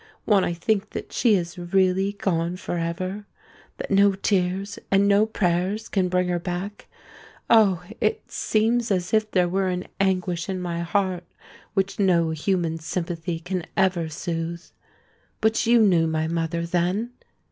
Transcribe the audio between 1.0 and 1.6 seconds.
she is